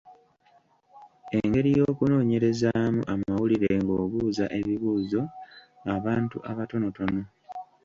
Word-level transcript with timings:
Engeri 1.37 1.69
y’okunoonyerezaamu 1.77 3.01
amawulire 3.13 3.69
ng’obuuza 3.81 4.45
ebibuuzo 4.59 5.21
abantu 5.95 6.37
abatonotono. 6.51 7.21